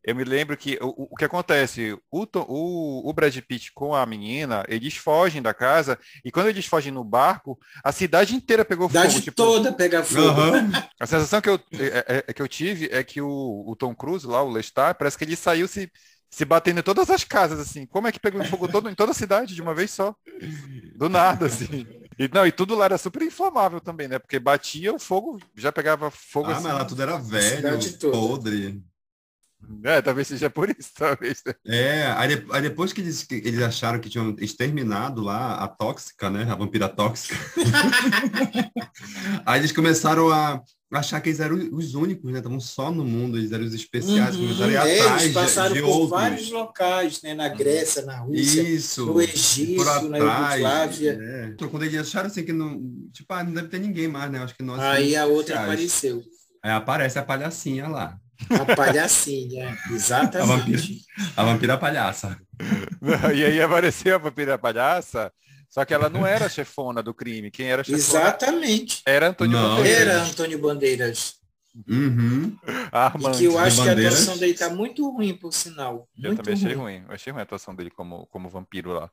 [0.07, 3.93] eu me lembro que o, o- que acontece, o, Tom- o, o Brad Pitt com
[3.93, 8.65] a menina, eles fogem da casa, e quando eles fogem no barco, a cidade inteira
[8.65, 9.01] pegou fogo.
[9.01, 10.21] Cidade Tipo, toda pega fogo.
[10.29, 10.71] Aham.
[10.99, 13.93] a sensação que eu, é- é- é que eu tive é que o, o Tom
[13.95, 15.91] Cruise, lá, o Lestar, parece que ele saiu se,
[16.29, 17.85] se batendo em todas as casas, assim.
[17.85, 20.15] Como é que pegou fogo todo, em toda a cidade de uma vez só?
[20.95, 21.85] Do nada, assim.
[22.19, 24.17] E, não, e tudo lá era super inflamável também, né?
[24.19, 26.63] Porque batia, o fogo já pegava fogo Ah, assim.
[26.63, 28.17] mas lá tudo era velho, toda.
[28.17, 28.83] podre.
[29.83, 31.41] É, talvez seja por isso, talvez.
[31.45, 31.53] né?
[31.65, 35.67] É, aí, de- aí depois que eles, que eles acharam que tinham exterminado lá a
[35.67, 36.43] tóxica, né?
[36.49, 37.35] A vampira tóxica.
[39.45, 40.61] aí eles começaram a
[40.93, 42.37] achar que eles eram os únicos, né?
[42.37, 45.27] Estavam só no mundo, eles eram os especiais, Uhum, começaram a ir é, atrás eles
[45.27, 46.09] de- passaram de, por outros.
[46.09, 47.33] vários locais, né?
[47.33, 49.05] Na Grécia, na Rússia, Isso.
[49.05, 51.19] no Egito, por na atrás, Iugoslávia.
[51.21, 51.45] é.
[51.53, 52.81] Então, quando eles acharam assim que não.
[53.11, 54.39] Tipo, ah, não deve ter ninguém mais, né?
[54.39, 54.79] Eu Acho que nós.
[54.79, 55.63] Aí a outra especiais.
[55.65, 56.23] apareceu.
[56.63, 58.17] Aí aparece a palhacinha lá.
[58.49, 61.01] A palhacinha, exatamente.
[61.35, 62.37] A vampira palhaça.
[63.35, 65.31] E aí apareceu a vampira palhaça,
[65.69, 67.51] só que ela não era a chefona do crime.
[67.51, 69.01] Quem era a chefona Exatamente.
[69.05, 69.77] era Antônio Não.
[69.77, 70.01] Bandeiras.
[70.01, 71.35] Era Antônio Bandeiras.
[71.87, 72.57] Uhum.
[72.91, 76.09] A E que eu acho que a atuação dele tá muito ruim, por sinal.
[76.17, 76.97] Eu Muito também achei ruim.
[76.99, 77.05] ruim.
[77.07, 79.11] Eu achei ruim a atuação dele como, como vampiro lá.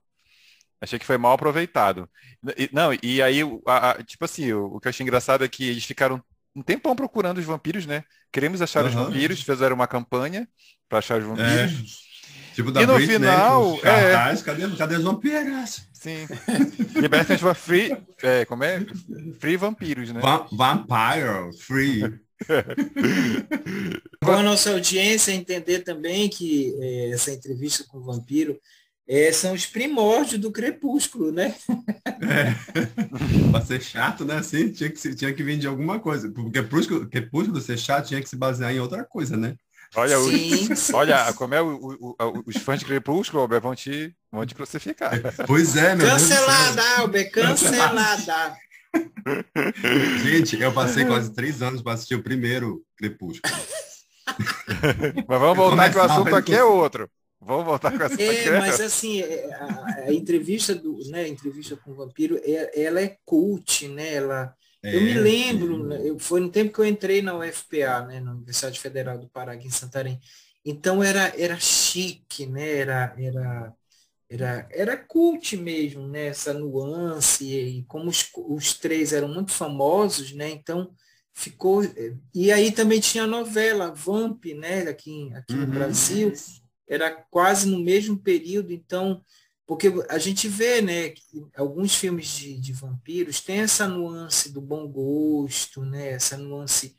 [0.81, 2.09] Achei que foi mal aproveitado.
[2.57, 5.49] E- não, e aí, a- a- tipo assim, o, o que eu achei engraçado é
[5.49, 6.23] que eles ficaram
[6.55, 8.05] um tempão procurando os vampiros, né?
[8.33, 9.07] Queremos achar os Aham.
[9.07, 10.49] vampiros, fizeram uma campanha
[10.89, 11.27] para achar os É.
[11.67, 12.05] vampiros.
[12.55, 15.83] Tipo da E no Britney, final, com os cartazes, cadê, cadê as vampiras?
[15.93, 16.27] Sim.
[16.95, 18.87] Libertem os free, é, como é?
[19.41, 20.21] Free vampiros, né?
[20.21, 22.03] Va vampire, free.
[24.23, 28.59] Bom a nossa audiência entender também que eh, essa entrevista com o vampiro
[29.09, 31.55] eh, são os primórdios do crepúsculo, né?
[33.51, 34.37] pra ser chato, né?
[34.37, 36.31] Assim, tinha que, tinha que vir de alguma coisa.
[36.31, 39.55] Porque Crepúsculo, Crepúsculo ser chato tinha que se basear em outra coisa, né?
[39.97, 40.93] Olha, o- Sim, sim.
[40.97, 44.55] olha, como é o, o- o- os fãs de Crepúsculo, Albert, vão te, vão te
[44.55, 45.13] crucificar.
[45.47, 46.07] Pois é, meu.
[46.07, 48.57] Cancelada, Albert, cancelada.
[50.23, 53.53] Gente, eu passei quase três anos para assistir o primeiro Crepúsculo.
[55.29, 57.09] Mas vamos voltar que o assunto aqui é outro.
[57.47, 58.17] Vamos voltar com aqui.
[58.17, 62.83] É, mas assim, é, a, a entrevista do, né, a entrevista com o vampiro, é-
[62.85, 64.15] ela é cult, né?
[64.15, 64.55] Ela,
[64.91, 68.21] eu me É, lembro, né, eu, foi no tempo que eu entrei na UFPA, né,
[68.21, 70.21] na Universidade Federal do Pará, aqui em Santarém.
[70.65, 72.79] Então era, era chique, né?
[72.79, 73.75] Era, era,
[74.31, 76.27] era, era cult mesmo, né?
[76.29, 80.51] Essa nuance, e como os, os três eram muito famosos, né?
[80.51, 80.93] Então
[81.35, 81.83] ficou.
[82.35, 84.83] E aí também tinha a novela Vamp, né?
[84.89, 85.73] Aqui, aqui no Uhum.
[85.73, 86.33] Brasil.
[86.89, 89.23] Era quase no mesmo período, então
[89.67, 91.23] porque a gente vê, né, que
[91.57, 96.97] alguns filmes de, de vampiros têm essa nuance do bom gosto, né, essa nuance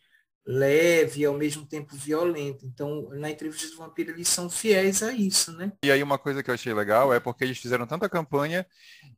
[0.48, 2.66] leve e ao mesmo tempo violenta.
[2.66, 5.72] Então, na entrevista do vampiro, eles são fiéis a isso, né?
[5.84, 8.66] E aí uma coisa que eu achei legal é porque eles fizeram tanta campanha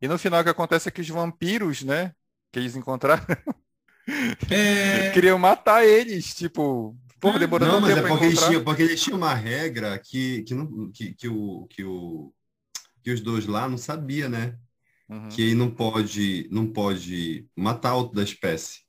[0.01, 2.13] e no final o que acontece é que os vampiros, né,
[2.51, 3.25] que eles encontraram,
[4.49, 8.49] É, queriam matar eles, tipo, pô, demorou Não, mas é tempo pra porque eles, encontrar.
[8.49, 12.33] tinham, porque eles tinham uma regra que, que, não, que, que, o, que, o,
[13.03, 14.55] que os dois lá não sabia, né?
[15.09, 15.29] Uhum.
[15.29, 18.81] Que não pode, não pode matar outro da espécie.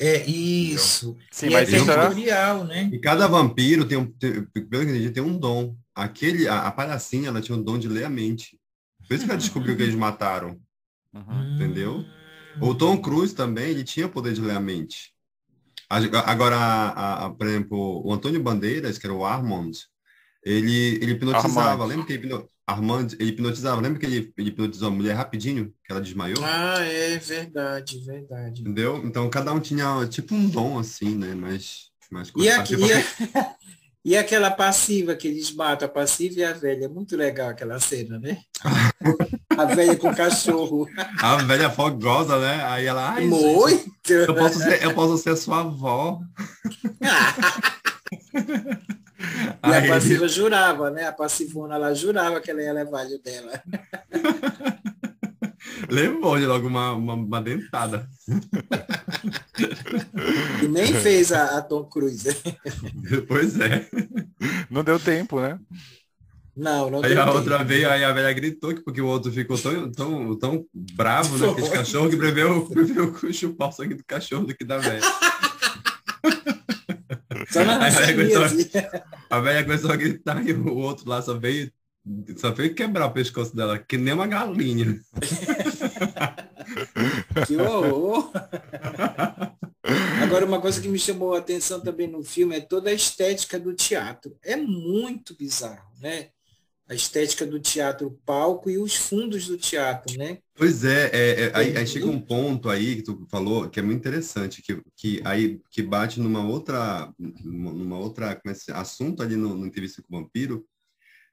[0.00, 1.16] é isso.
[1.30, 2.90] Sim, e é territorial, né?
[2.92, 5.76] E cada vampiro tem, um, tem, pelo que eu entendi, tem um dom.
[5.94, 8.58] Aquele, a, a palhacinha, ela tinha um dom de ler a mente.
[9.06, 10.58] Por isso que ela descobriu que eles mataram.
[11.12, 11.54] Uhum.
[11.54, 12.04] Entendeu?
[12.60, 15.12] O Tom Cruise também, ele tinha o poder de ler a mente.
[16.26, 19.72] Agora, a- a- por exemplo, o Antônio Bandeiras, que era o Armand,
[20.44, 21.70] ele, ele hipnotizava.
[21.70, 21.86] Armand.
[21.86, 23.80] Lembra que ele, hipno- Armand, ele hipnotizava?
[23.80, 26.38] Lembra que ele, ele hipnotizou a mulher rapidinho, que ela desmaiou?
[26.42, 28.62] Ah, é verdade, verdade.
[28.62, 29.02] Entendeu?
[29.04, 31.34] Então, cada um tinha tipo um dom, assim, né?
[31.34, 31.90] Mas...
[32.10, 33.04] mas E, aqui, e, a-
[34.04, 36.86] e aquela passiva que eles matam, a passiva e a velha.
[36.86, 38.38] É muito legal aquela cena, né?
[39.62, 40.88] A velha com o cachorro.
[41.20, 42.64] A velha fogosa, né?
[42.64, 43.10] Aí ela...
[43.10, 44.12] Ai, gente, Muito!
[44.12, 46.20] eu, posso ser, eu posso ser sua avó.
[49.22, 51.06] E Aí a passiva jurava, né?
[51.06, 53.62] A passivona lá jurava que ela ia levar o dela.
[55.88, 58.08] levou de logo uma, uma, uma dentada.
[60.62, 62.28] E nem fez a, a Tom Cruise.
[63.28, 63.86] Pois é.
[64.70, 65.58] Não deu tempo, né?
[66.54, 67.38] Não, não Aí a tempo.
[67.38, 71.38] outra veio, aí a velha gritou que porque o outro ficou tão, tão, tão bravo,
[71.38, 71.50] né?
[71.58, 71.78] Esse Foi.
[71.78, 75.00] cachorro que preferiu, preferiu chupar o sangue do cachorro do que da velha.
[77.54, 78.70] A velha começou, assim.
[79.30, 81.72] a velha começou a gritar e o outro lá só veio,
[82.36, 85.00] só veio quebrar o pescoço dela, que nem uma galinha.
[87.46, 88.30] Que horror.
[90.22, 93.58] Agora, uma coisa que me chamou a atenção também no filme é toda a estética
[93.58, 94.36] do teatro.
[94.42, 96.28] É muito bizarro, né?
[96.92, 100.36] A estética do teatro palco e os fundos do teatro, né?
[100.54, 103.82] Pois é, é, é aí, aí, chega um ponto aí que tu falou que é
[103.82, 109.36] muito interessante, que, que aí que bate numa outra, numa outra como é, assunto ali
[109.36, 110.66] no, no entrevista com o vampiro,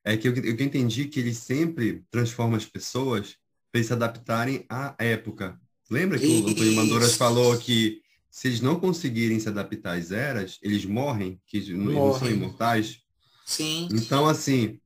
[0.02, 3.36] é que eu, eu entendi que ele sempre transforma as pessoas
[3.70, 5.60] para se adaptarem à época.
[5.92, 10.58] Lembra que o Antônio Mandoras falou que se eles não conseguirem se adaptar às eras,
[10.62, 11.96] eles morrem, que morrem.
[11.96, 13.02] não são imortais?
[13.46, 13.90] Sim.
[13.92, 14.80] Então, assim,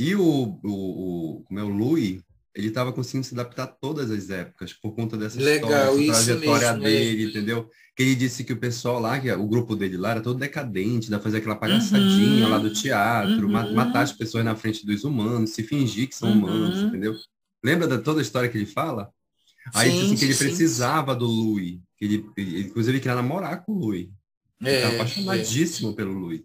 [0.00, 2.22] e o, o, o como é o Louis,
[2.54, 6.24] ele estava conseguindo se adaptar a todas as épocas por conta dessa Legal, história, essa
[6.24, 7.70] trajetória mesmo, dele, entendeu?
[7.94, 11.10] Que ele disse que o pessoal lá, que o grupo dele lá era todo decadente,
[11.10, 13.74] da fazer aquela palhaçadinha uhum, lá do teatro, uhum.
[13.74, 16.38] matar as pessoas na frente dos humanos, se fingir que são uhum.
[16.38, 17.14] humanos, entendeu?
[17.62, 19.10] Lembra da toda a história que ele fala?
[19.74, 20.44] Aí sim, disse assim, que ele sim.
[20.44, 24.08] precisava do Louis, que ele, ele, inclusive ele queria namorar com o Louis.
[24.62, 25.92] Ele é, apaixonadíssimo é.
[25.92, 26.42] pelo Louis.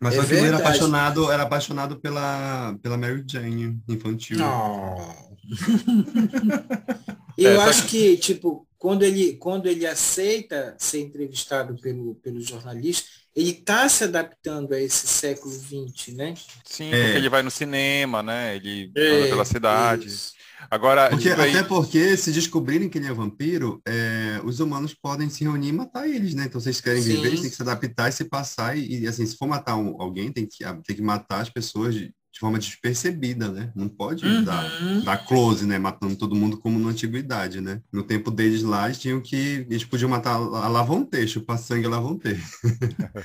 [0.00, 4.38] Mas é só que ele era apaixonado, era apaixonado pela, pela Mary Jane infantil.
[4.42, 5.30] Oh.
[7.36, 13.06] eu é, acho que, tipo, quando ele, quando ele aceita ser entrevistado pelo, pelo jornalista,
[13.36, 16.34] ele está se adaptando a esse século XX, né?
[16.64, 17.02] Sim, é.
[17.02, 18.56] porque ele vai no cinema, né?
[18.56, 20.06] Ele é, anda pela cidade.
[20.06, 20.32] Isso.
[20.70, 21.50] Agora, porque, aí...
[21.50, 25.72] até porque se descobrirem que ele é vampiro, é, os humanos podem se reunir e
[25.72, 26.44] matar eles, né?
[26.46, 27.16] Então, vocês querem Sim.
[27.16, 28.76] viver, eles têm que se adaptar e se passar.
[28.76, 31.94] E, e assim, se for matar um, alguém, tem que, tem que matar as pessoas
[31.94, 33.72] de, de forma despercebida, né?
[33.74, 34.44] Não pode uhum.
[34.44, 34.68] dar,
[35.04, 35.78] dar close, né?
[35.78, 37.80] Matando todo mundo como na antiguidade, né?
[37.92, 39.66] No tempo deles lá, eles tinham que.
[39.70, 42.28] Eles podiam matar a Lavonte, chupar sangue a Lavonte.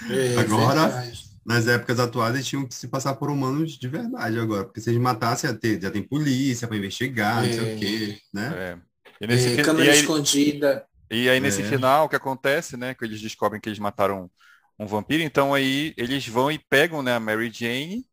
[0.10, 0.88] É, Agora.
[0.88, 4.82] Verdade nas épocas atuais eles tinham que se passar por humanos de verdade agora, porque
[4.82, 7.48] se eles matassem, já, ter, já tem polícia para investigar, é.
[7.48, 7.76] não sei o é.
[7.76, 8.54] quê, né?
[8.56, 8.78] É.
[9.22, 10.86] E nesse é, câmera e aí, escondida.
[11.10, 11.66] E aí nesse é.
[11.66, 14.30] final o que acontece, né, que eles descobrem que eles mataram
[14.78, 18.06] um vampiro, então aí eles vão e pegam, né, a Mary Jane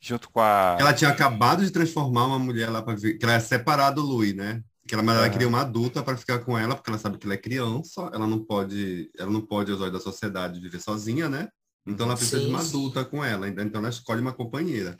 [0.00, 3.34] junto com a Ela tinha acabado de transformar uma mulher lá para ver, que ela
[3.34, 4.62] é separada do Louis, né?
[4.86, 7.26] Que ela, mas ela queria uma adulta para ficar com ela, porque ela sabe que
[7.26, 11.28] ela é criança, ela não pode, ela não pode aos olhos da sociedade viver sozinha,
[11.28, 11.48] né?
[11.86, 13.48] Então ela precisa sim, de uma adulta com ela.
[13.48, 14.96] Então ela escolhe uma companheira.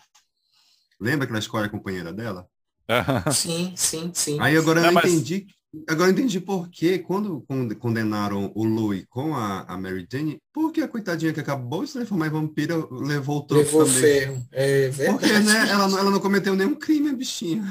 [1.00, 2.46] Lembra que ela escolhe a companheira dela?
[3.32, 4.38] sim, sim, sim.
[4.40, 5.12] Aí agora Não, eu mas...
[5.12, 5.46] entendi.
[5.88, 7.44] Agora eu entendi por que, quando
[7.78, 11.88] condenaram o Louis com a, a Mary Jane, por que a coitadinha que acabou de
[11.88, 14.00] se transformar em vampira levou o troco levou também?
[14.00, 14.46] ferro.
[14.52, 15.18] É verdade.
[15.18, 17.62] Porque, né, ela, ela não cometeu nenhum crime, a bichinha.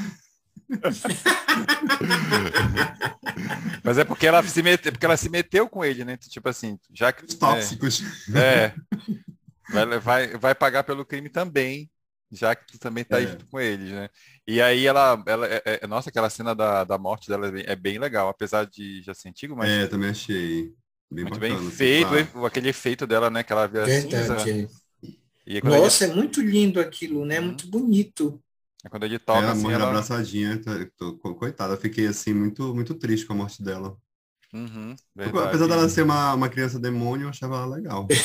[3.84, 6.18] Mas é porque ela se meteu, porque ela se meteu com ele, né?
[6.18, 7.26] Tipo assim, já que.
[7.26, 8.04] Os tóxicos.
[8.34, 8.40] É.
[8.40, 8.74] é
[9.70, 11.90] vai, vai, vai pagar pelo crime também,
[12.32, 13.26] já que tu também tá é.
[13.26, 14.10] aí com eles, né?
[14.48, 17.64] E aí ela, ela é, é, nossa, aquela cena da, da morte dela é bem,
[17.68, 19.70] é bem legal, apesar de já ser antigo, mas.
[19.70, 20.74] É, também achei.
[21.12, 23.44] Bem muito bacana, bem feito, aquele efeito dela, né?
[23.44, 24.68] Que ela vê assim.
[25.64, 27.40] Nossa, é muito lindo aquilo, né?
[27.40, 28.42] Muito bonito.
[28.86, 29.88] É quando ele toca, é, assim, ela...
[29.88, 33.98] abraçadinha, tá, tô, coitada, eu fiquei assim muito, muito triste com a morte dela.
[34.54, 34.96] Uhum,
[35.44, 38.08] Apesar dela ser uma, uma criança demônio, eu achava ela legal.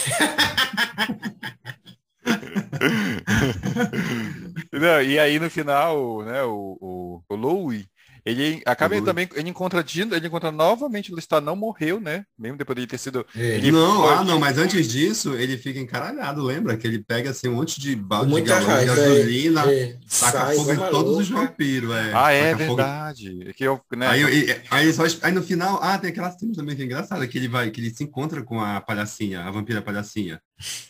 [4.70, 7.86] Não, e aí no final, né, o, o, o Louis,
[8.32, 9.04] ele acaba uhum.
[9.04, 12.24] também, ele encontra ele encontra novamente o Lestat não morreu, né?
[12.38, 13.26] Mesmo depois de ter sido.
[13.36, 13.56] É.
[13.56, 16.76] Ele não, ah, não, mas antes disso, ele fica encaralhado, lembra?
[16.76, 19.96] Que ele pega assim um monte de balde de galão de gasolina, é.
[20.20, 21.94] taca fogo em todos os vampiros.
[21.94, 22.12] É.
[22.14, 23.48] Ah, é verdade.
[23.48, 24.06] É que eu, né?
[24.06, 27.38] aí, aí, só, aí no final, ah, tem aquela cena também que é engraçada, que
[27.38, 30.40] ele vai, que ele se encontra com a palhacinha, a vampira palhacinha.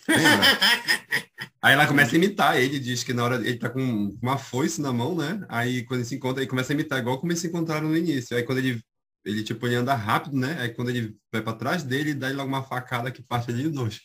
[0.08, 0.40] Lembra?
[1.62, 4.80] Aí ela começa a imitar, ele diz que na hora ele tá com uma foice
[4.80, 5.44] na mão, né?
[5.48, 7.96] Aí quando ele se encontra, ele começa a imitar igual como eles se encontraram no
[7.96, 8.36] início.
[8.36, 8.82] Aí quando ele
[9.24, 10.56] ele tipo ele anda rápido, né?
[10.60, 13.66] Aí quando ele vai para trás dele, dá ele logo uma facada que parte ali
[13.66, 14.00] em dois.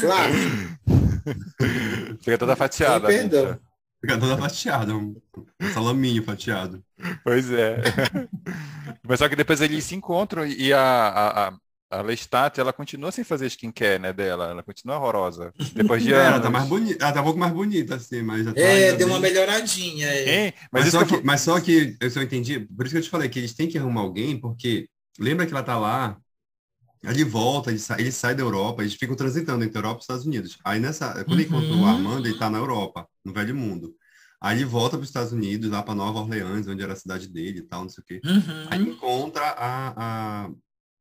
[0.00, 0.32] Claro.
[2.20, 3.06] Fica toda fatiada.
[3.08, 3.58] Perdão.
[4.00, 5.20] Fica toda fatiada, um
[5.72, 6.82] salaminho fatiado.
[7.24, 7.78] Pois é.
[9.02, 11.58] Mas só que depois eles se encontram e a, a, a
[11.98, 14.50] a Lestat, ela continua sem fazer skincare, né, dela.
[14.50, 15.52] Ela continua horrorosa.
[15.72, 16.26] Depois de anos.
[16.36, 18.92] Ela tá mais bonita, ela tá um pouco mais bonita, assim, mas já tá É,
[18.92, 19.16] deu bem...
[19.16, 20.06] uma melhoradinha.
[20.06, 20.52] É.
[20.72, 23.10] Mas, mas, só que, mas só que, eu só entendi, por isso que eu te
[23.10, 26.16] falei que eles têm que arrumar alguém, porque lembra que ela tá lá,
[27.04, 30.26] ele volta, ele sai, ele sai da Europa, eles ficam transitando entre Europa e Estados
[30.26, 30.58] Unidos.
[30.64, 31.34] Aí nessa, quando uhum.
[31.34, 33.94] ele encontra o Armando, ele tá na Europa, no Velho Mundo.
[34.40, 37.28] Aí ele volta para os Estados Unidos, lá para Nova Orleans, onde era a cidade
[37.28, 38.20] dele e tal, não sei o quê.
[38.24, 38.66] Uhum.
[38.70, 40.50] Aí encontra a, a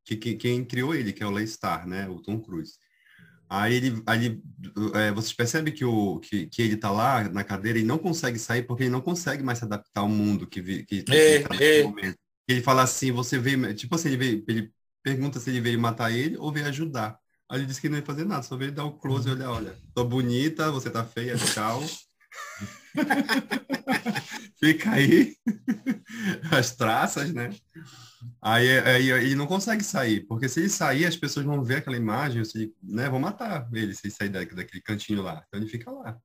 [0.06, 2.08] que, que, quem criou ele, que é o Leistar, né?
[2.08, 2.76] O Tom Cruise.
[3.50, 4.42] Aí ele, aí,
[4.96, 8.40] é, vocês percebem que, o, que, que ele tá lá na cadeira e não consegue
[8.40, 11.56] sair porque ele não consegue mais se adaptar ao mundo que, vi, que, é, tá
[11.60, 11.84] é.
[11.84, 12.18] momento.
[12.48, 14.72] Ele fala assim, você veio, tipo assim, ele, veio, ele
[15.04, 17.20] pergunta se ele veio matar ele ou veio ajudar.
[17.50, 19.52] Aí ele disse que não ia fazer nada, só veio dar o close e olhar,
[19.52, 21.84] olha, tô bonita, você tá feia, tchau.
[24.60, 25.36] Fica aí
[26.52, 27.54] as traças, né?
[28.42, 31.98] Aí, aí, ele não consegue sair, porque se ele sair, as pessoas vão ver aquela
[31.98, 35.44] imagem, se, né, vão matar ele se ele sair daquele cantinho lá.
[35.48, 36.18] Então ele fica lá.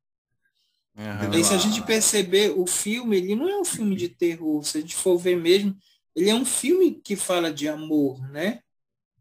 [0.97, 1.33] Uhum.
[1.33, 4.63] E se a gente perceber, o filme, ele não é um filme de terror.
[4.65, 5.77] Se a gente for ver mesmo,
[6.15, 8.61] ele é um filme que fala de amor, né?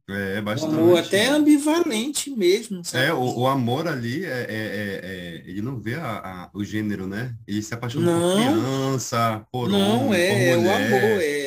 [0.10, 0.74] É, bastante.
[0.74, 2.84] O amor até ambivalente mesmo.
[2.84, 3.06] Sabe?
[3.06, 6.63] É, o, o, amor ali, é, é, é, é, ele não vê a, a, o
[6.63, 7.36] gênero, né?
[7.48, 11.38] Ele se apaixona não, por criança, por Não, homem, é, por é o amor, é,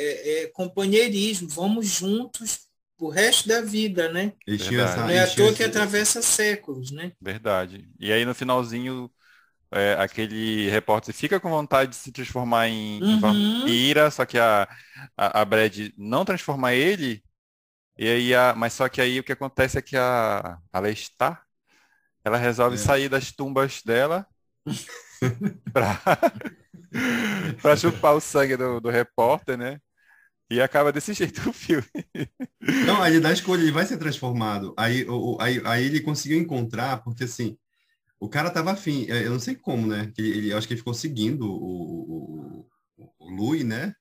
[0.42, 1.48] é companheirismo.
[1.48, 2.60] Vamos juntos
[2.98, 4.32] o resto da vida, né?
[4.46, 7.12] Essa, não é à toa que atravessa séculos, né?
[7.20, 7.88] Verdade.
[7.98, 9.10] E aí no finalzinho
[9.72, 13.20] é, aquele repórter fica com vontade de se transformar em uhum.
[13.20, 14.68] vampira, só que a,
[15.16, 17.24] a, a Brad não transforma ele,
[17.98, 21.42] e aí a, mas só que aí o que acontece é que a, a Lestar,
[22.22, 22.78] ela resolve é.
[22.78, 24.26] sair das tumbas dela
[25.72, 25.98] para
[27.60, 29.80] para chupar o sangue do, do repórter, né?
[30.52, 31.86] E acaba desse jeito o filme.
[32.86, 34.74] Não, aí dá escolha, ele vai ser transformado.
[34.76, 37.56] Aí, o, aí, aí ele conseguiu encontrar, porque assim,
[38.20, 40.12] o cara tava afim, é, eu não sei como, né?
[40.18, 42.66] Ele, ele acho que ele ficou seguindo o,
[42.98, 43.94] o, o Louis, né?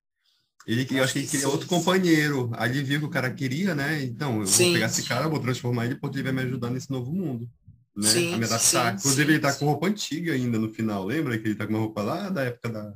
[0.67, 2.51] Ele, eu acho que ele queria outro companheiro.
[2.53, 4.03] Aí ele viu que o cara queria, né?
[4.03, 6.69] Então, eu sim, vou pegar esse cara, vou transformar ele, porque ele vai me ajudar
[6.69, 7.49] nesse novo mundo.
[7.95, 8.09] Né?
[8.09, 8.91] Sim, a me adaptar.
[8.91, 11.37] Sim, Inclusive, sim, ele tá com roupa antiga ainda no final, lembra?
[11.39, 12.93] Que ele tá com uma roupa lá da época da.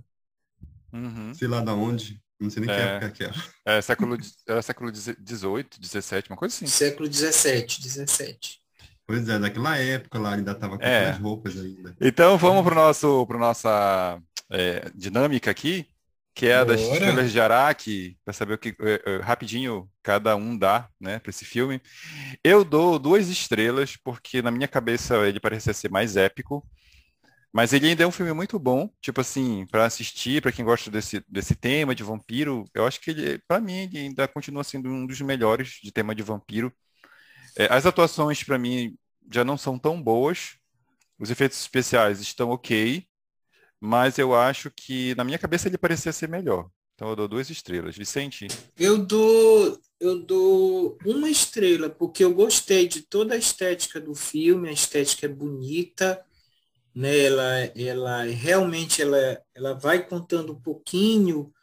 [0.92, 1.34] Uhum.
[1.34, 2.22] Sei lá da onde.
[2.40, 3.78] Não sei nem é, que época que é.
[3.78, 4.18] É século,
[4.48, 6.68] era século XVIII, XVII, uma coisa assim.
[6.68, 8.38] Século XVII, XVII.
[9.08, 11.12] Pois é, naquela época lá ainda estava com é.
[11.12, 11.96] as roupas ainda.
[12.02, 14.20] Então vamos para nosso para nossa
[14.50, 15.88] é, dinâmica aqui,
[16.34, 20.36] que é a das estrelas de Araque, para saber o que é, é, rapidinho cada
[20.36, 21.80] um dá, né, para esse filme.
[22.44, 26.68] Eu dou duas estrelas porque na minha cabeça ele parecia ser mais épico,
[27.56, 30.92] mas ele ainda é um filme muito bom, tipo assim, para assistir, para quem gosta
[30.92, 34.90] desse desse tema de vampiro, eu acho que ele, para mim, ele ainda continua sendo
[34.90, 36.70] um dos melhores de tema de vampiro.
[37.56, 38.98] É, as atuações, para mim,
[39.32, 40.58] já não são tão boas.
[41.18, 43.08] Os efeitos especiais estão ok,
[43.80, 46.70] mas eu acho que, na minha cabeça, ele parecia ser melhor.
[46.94, 47.96] Então eu dou duas estrelas.
[47.96, 48.48] Vicente?
[48.78, 54.68] Eu dou, eu dou uma estrela, porque eu gostei de toda a estética do filme,
[54.68, 56.25] a estética é bonita,
[56.96, 57.26] né?
[57.26, 61.54] ela, ela realmente ela, ela vai contando um pouquinho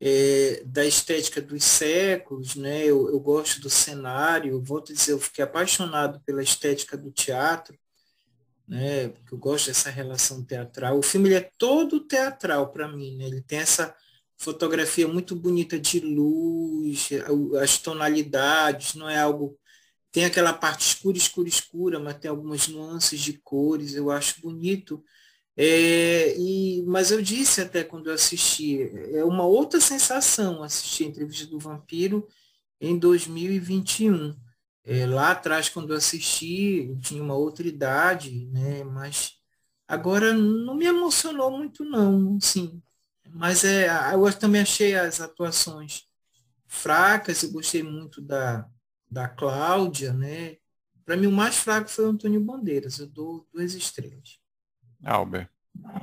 [0.00, 2.84] é, da estética dos séculos, né?
[2.84, 7.78] Eu, eu, gosto do cenário, volto a dizer, eu fiquei apaixonado pela estética do teatro,
[8.66, 9.08] né?
[9.10, 10.98] Porque eu gosto dessa relação teatral.
[10.98, 13.26] O filme é todo teatral para mim, né?
[13.26, 13.94] Ele tem essa
[14.36, 17.10] fotografia muito bonita de luz,
[17.62, 19.56] as tonalidades, não é algo
[20.12, 25.02] tem aquela parte escura, escura, escura, mas tem algumas nuances de cores, eu acho bonito
[25.56, 28.82] é, e, mas eu disse até quando eu assisti,
[29.14, 32.26] é uma outra sensação assistir a entrevista do Vampiro
[32.80, 34.34] em 2021.
[34.84, 38.82] É, lá atrás, quando eu assisti, tinha uma outra idade, né?
[38.84, 39.34] Mas
[39.86, 42.82] agora não me emocionou muito, não, sim.
[43.30, 46.04] Mas é, eu também achei as atuações
[46.66, 48.66] fracas, eu gostei muito da,
[49.12, 50.56] da Cláudia, né?
[51.04, 54.38] Para mim, o mais fraco foi o Antônio Bandeiras, eu dou duas estrelas.
[55.04, 55.50] Albert.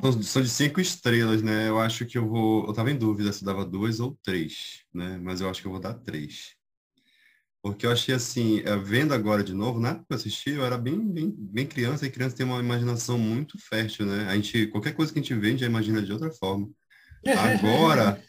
[0.01, 1.69] São, são de cinco estrelas, né?
[1.69, 2.67] Eu acho que eu vou.
[2.67, 5.17] Eu tava em dúvida se dava dois ou três, né?
[5.17, 6.55] Mas eu acho que eu vou dar três.
[7.61, 10.65] Porque eu achei assim, é, vendo agora de novo, na época que eu assisti, eu
[10.65, 14.27] era bem, bem, bem criança, e criança tem uma imaginação muito fértil, né?
[14.29, 16.69] A gente, qualquer coisa que a gente vê, a gente já imagina de outra forma.
[17.25, 18.23] Agora,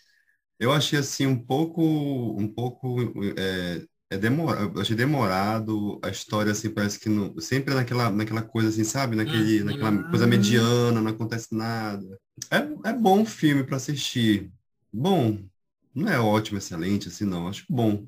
[0.58, 2.98] eu achei assim um pouco, um pouco
[3.38, 8.68] é, é demorado, achei demorado, a história assim parece que não, sempre naquela, naquela coisa
[8.68, 9.14] assim, sabe?
[9.14, 9.66] Naquele, uhum.
[9.66, 12.18] naquela coisa mediana, não acontece nada.
[12.50, 14.50] É, é bom filme para assistir.
[14.92, 15.38] Bom,
[15.94, 18.04] não é ótimo, excelente, assim, não, acho bom.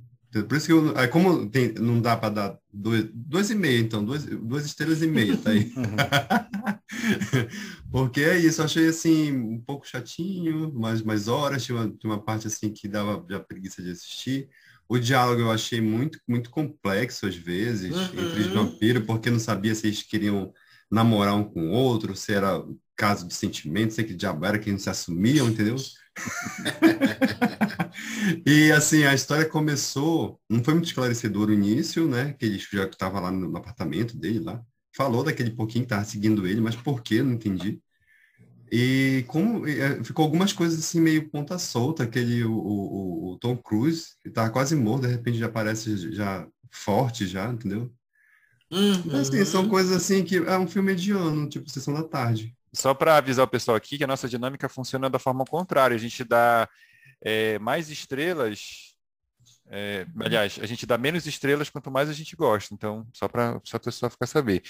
[0.49, 3.81] Por isso que eu, aí como tem, não dá para dar dois, dois e meio,
[3.81, 5.71] então, duas, duas estrelas e meia, tá aí.
[7.91, 12.23] Porque é isso, achei assim, um pouco chatinho, mais, mais horas, tinha uma, tinha uma
[12.23, 14.49] parte assim que dava já preguiça de assistir.
[14.93, 18.27] O diálogo eu achei muito, muito complexo às vezes uhum.
[18.27, 20.53] entre os vampiros, porque não sabia se eles queriam
[20.91, 22.63] namorar um com o outro, se era
[22.95, 25.77] caso de sentimento, sei que diabo era que não se assumiam, entendeu?
[28.47, 32.35] e assim, a história começou, não foi muito esclarecedor o início, né?
[32.35, 34.63] Que ele já estava lá no apartamento dele lá.
[34.95, 37.23] Falou daquele pouquinho que estava seguindo ele, mas por que?
[37.23, 37.81] Não entendi.
[38.75, 43.55] E como é, ficou algumas coisas assim meio ponta solta, aquele o, o, o Tom
[43.55, 47.93] Cruise, que tá quase morto, de repente já aparece já forte já, entendeu?
[48.71, 49.21] Uhum.
[49.21, 52.57] Assim, são coisas assim que é um filme mediano, tipo Sessão da Tarde.
[52.73, 55.95] Só para avisar o pessoal aqui que a nossa dinâmica funciona da forma contrária.
[55.95, 56.67] A gente dá
[57.21, 58.95] é, mais estrelas.
[59.69, 62.73] É, aliás, a gente dá menos estrelas quanto mais a gente gosta.
[62.73, 64.63] Então, só para só a pessoa ficar saber.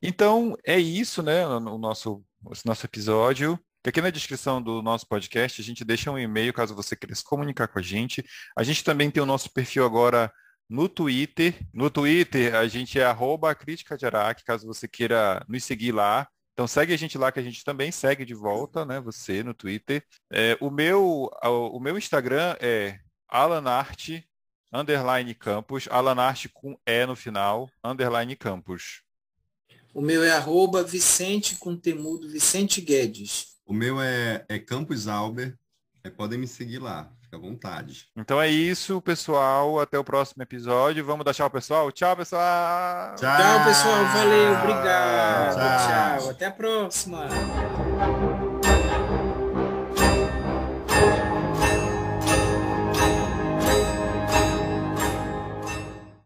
[0.00, 1.46] Então, é isso, né?
[1.46, 3.58] O nosso, o nosso episódio.
[3.84, 7.24] Aqui na descrição do nosso podcast, a gente deixa um e-mail caso você queira se
[7.24, 8.24] comunicar com a gente.
[8.56, 10.32] A gente também tem o nosso perfil agora
[10.68, 11.54] no Twitter.
[11.72, 13.04] No Twitter, a gente é
[13.54, 16.28] crítica de Araque, caso você queira nos seguir lá.
[16.52, 19.00] Então segue a gente lá que a gente também segue de volta, né?
[19.00, 20.04] Você no Twitter.
[20.30, 24.28] É, o, meu, o meu Instagram é alanarte,
[24.72, 29.02] underline campus, alanarte com E no final, underline campus.
[29.94, 33.52] O meu é arroba Vicente com temudo, Vicente Guedes.
[33.66, 35.56] O meu é, é Campus Alber.
[36.04, 37.10] É, podem me seguir lá.
[37.20, 38.08] Fica à vontade.
[38.16, 39.78] Então é isso, pessoal.
[39.80, 41.04] Até o próximo episódio.
[41.04, 41.92] Vamos dar tchau, pessoal.
[41.92, 43.14] Tchau, pessoal.
[43.16, 44.04] Tchau, tchau pessoal.
[44.06, 44.52] Valeu.
[44.58, 45.54] Obrigado.
[45.54, 46.18] tchau.
[46.18, 46.30] tchau.
[46.30, 47.28] Até a próxima.